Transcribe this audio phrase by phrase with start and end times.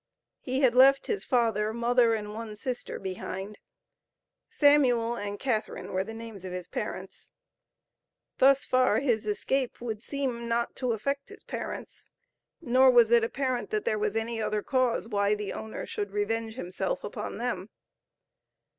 [0.39, 3.59] He had left his father, mother, and one sister behind.
[4.49, 7.29] Samuel and Catharine were the names of his parents.
[8.39, 12.09] Thus far, his escape would seem not to affect his parents,
[12.59, 16.55] nor was it apparent that there was any other cause why the owner should revenge
[16.55, 17.69] himself upon them.